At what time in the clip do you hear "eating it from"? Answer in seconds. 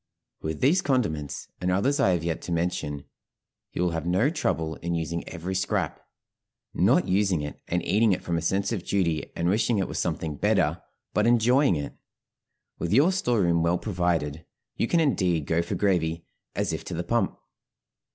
7.85-8.35